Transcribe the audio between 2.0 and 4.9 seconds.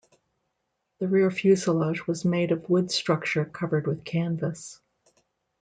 was made of wood structure covered with canvas.